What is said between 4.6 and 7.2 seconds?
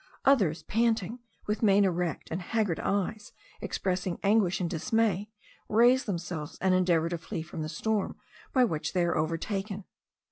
dismay, raise themselves, and endeavour to